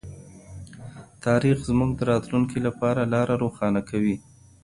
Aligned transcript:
تاریخ 1.25 1.57
زموږ 1.69 1.91
د 1.95 2.01
راتلونکي 2.11 2.59
لپاره 2.67 3.01
لاره 3.13 3.33
روښانه 3.43 3.81
کوي. 3.89 4.15